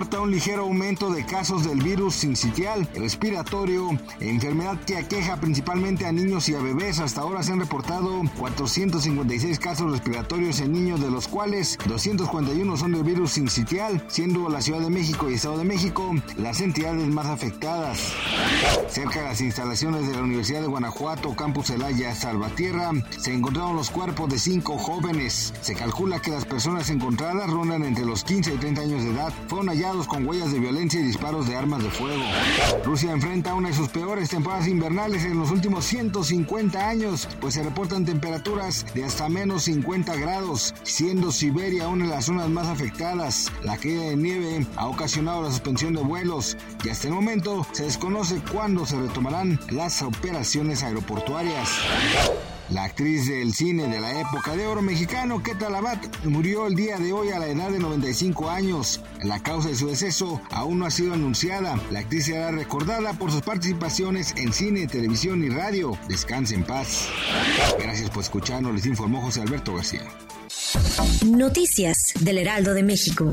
[0.00, 3.90] Reporta un ligero aumento de casos del virus sincitial respiratorio,
[4.20, 7.00] enfermedad que aqueja principalmente a niños y a bebés.
[7.00, 12.92] Hasta ahora se han reportado 456 casos respiratorios en niños, de los cuales 241 son
[12.92, 17.26] del virus sincitial, siendo la Ciudad de México y Estado de México las entidades más
[17.26, 17.98] afectadas.
[18.88, 23.90] Cerca de las instalaciones de la Universidad de Guanajuato, Campus Celaya, Salvatierra, se encontraron los
[23.90, 25.52] cuerpos de cinco jóvenes.
[25.60, 29.32] Se calcula que las personas encontradas rondan entre los 15 y 30 años de edad
[29.46, 32.22] fueron con huellas de violencia y disparos de armas de fuego.
[32.84, 37.62] Rusia enfrenta una de sus peores temporadas invernales en los últimos 150 años, pues se
[37.62, 43.50] reportan temperaturas de hasta menos 50 grados, siendo Siberia una de las zonas más afectadas.
[43.64, 47.84] La caída de nieve ha ocasionado la suspensión de vuelos y hasta el momento se
[47.84, 51.68] desconoce cuándo se retomarán las operaciones aeroportuarias.
[52.70, 56.98] La actriz del cine de la época de oro mexicano, Keta Labat, murió el día
[56.98, 59.00] de hoy a la edad de 95 años.
[59.24, 61.80] La causa de su deceso aún no ha sido anunciada.
[61.90, 65.98] La actriz será recordada por sus participaciones en cine, televisión y radio.
[66.08, 67.08] Descanse en paz.
[67.80, 70.02] Gracias por escucharnos, les informó José Alberto García.
[71.26, 73.30] Noticias del Heraldo de México.